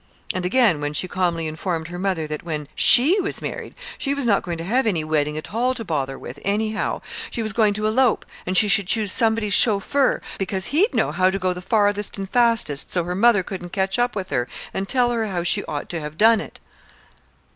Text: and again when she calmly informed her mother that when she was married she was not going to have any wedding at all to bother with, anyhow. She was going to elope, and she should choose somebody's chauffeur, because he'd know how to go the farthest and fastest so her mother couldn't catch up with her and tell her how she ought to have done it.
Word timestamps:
and 0.33 0.47
again 0.47 0.81
when 0.81 0.93
she 0.93 1.07
calmly 1.07 1.45
informed 1.45 1.89
her 1.89 1.99
mother 1.99 2.25
that 2.25 2.41
when 2.41 2.67
she 2.73 3.19
was 3.21 3.39
married 3.39 3.75
she 3.99 4.15
was 4.15 4.25
not 4.25 4.41
going 4.41 4.57
to 4.57 4.63
have 4.63 4.87
any 4.87 5.03
wedding 5.03 5.37
at 5.37 5.53
all 5.53 5.75
to 5.75 5.85
bother 5.85 6.17
with, 6.17 6.39
anyhow. 6.43 6.99
She 7.29 7.43
was 7.43 7.53
going 7.53 7.75
to 7.75 7.85
elope, 7.85 8.25
and 8.43 8.57
she 8.57 8.67
should 8.67 8.87
choose 8.87 9.11
somebody's 9.11 9.53
chauffeur, 9.53 10.19
because 10.39 10.65
he'd 10.73 10.95
know 10.95 11.11
how 11.11 11.29
to 11.29 11.37
go 11.37 11.53
the 11.53 11.61
farthest 11.61 12.17
and 12.17 12.27
fastest 12.27 12.89
so 12.89 13.03
her 13.03 13.13
mother 13.13 13.43
couldn't 13.43 13.73
catch 13.73 13.99
up 13.99 14.15
with 14.15 14.31
her 14.31 14.47
and 14.73 14.89
tell 14.89 15.11
her 15.11 15.27
how 15.27 15.43
she 15.43 15.63
ought 15.65 15.87
to 15.89 15.99
have 15.99 16.17
done 16.17 16.41
it. 16.41 16.59